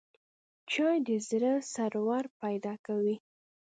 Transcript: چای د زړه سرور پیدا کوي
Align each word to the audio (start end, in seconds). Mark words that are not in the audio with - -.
چای 0.71 0.97
د 1.07 1.09
زړه 1.29 1.53
سرور 1.73 2.23
پیدا 2.41 2.73
کوي 2.85 3.15